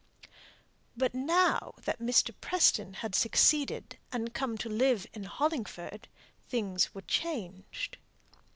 [0.97, 2.33] But now that Mr.
[2.41, 6.07] Preston had succeeded, and come to live in Hollingford,
[6.49, 7.99] things were changed.